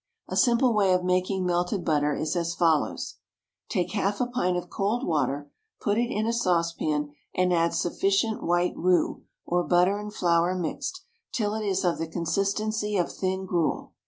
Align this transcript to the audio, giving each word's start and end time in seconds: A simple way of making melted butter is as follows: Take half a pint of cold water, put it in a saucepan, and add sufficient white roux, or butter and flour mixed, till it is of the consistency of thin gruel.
A 0.27 0.35
simple 0.35 0.73
way 0.73 0.93
of 0.95 1.03
making 1.03 1.45
melted 1.45 1.85
butter 1.85 2.15
is 2.15 2.35
as 2.35 2.55
follows: 2.55 3.17
Take 3.69 3.91
half 3.91 4.19
a 4.19 4.25
pint 4.25 4.57
of 4.57 4.67
cold 4.67 5.05
water, 5.05 5.51
put 5.79 5.99
it 5.99 6.09
in 6.09 6.25
a 6.25 6.33
saucepan, 6.33 7.13
and 7.35 7.53
add 7.53 7.75
sufficient 7.75 8.41
white 8.41 8.73
roux, 8.75 9.21
or 9.45 9.63
butter 9.63 9.99
and 9.99 10.11
flour 10.11 10.55
mixed, 10.55 11.03
till 11.31 11.53
it 11.53 11.63
is 11.63 11.85
of 11.85 11.99
the 11.99 12.07
consistency 12.07 12.97
of 12.97 13.11
thin 13.11 13.45
gruel. 13.45 13.93